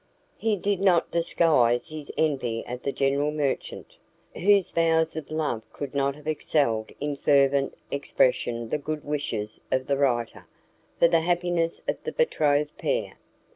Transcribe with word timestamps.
He 0.39 0.55
did 0.55 0.79
not 0.81 1.11
disguise 1.11 1.89
his 1.89 2.11
envy 2.17 2.63
of 2.67 2.81
the 2.81 2.91
general 2.91 3.29
merchant, 3.31 3.97
whose 4.35 4.71
vows 4.71 5.15
of 5.15 5.29
love 5.29 5.61
could 5.71 5.93
not 5.93 6.15
have 6.15 6.27
excelled 6.27 6.91
in 6.99 7.15
fervent 7.15 7.75
expression 7.91 8.69
the 8.69 8.79
good 8.79 9.03
wishes 9.05 9.61
of 9.71 9.85
the 9.85 9.99
writer 9.99 10.47
for 10.97 11.07
the 11.07 11.21
happiness 11.21 11.83
of 11.87 11.97
the 12.03 12.11
betrothed 12.13 12.75
pair. 12.79 13.17